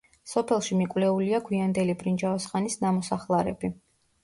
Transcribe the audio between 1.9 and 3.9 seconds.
ბრინჯაოს ხანის ნამოსახლარები.